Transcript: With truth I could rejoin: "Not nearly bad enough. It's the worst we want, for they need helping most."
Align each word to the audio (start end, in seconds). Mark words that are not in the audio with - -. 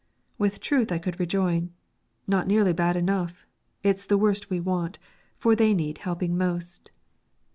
With 0.39 0.61
truth 0.61 0.91
I 0.91 0.97
could 0.97 1.19
rejoin: 1.19 1.73
"Not 2.25 2.47
nearly 2.47 2.73
bad 2.73 2.95
enough. 2.95 3.45
It's 3.83 4.03
the 4.03 4.17
worst 4.17 4.49
we 4.49 4.59
want, 4.59 4.97
for 5.37 5.55
they 5.55 5.75
need 5.75 5.99
helping 5.99 6.35
most." 6.35 6.89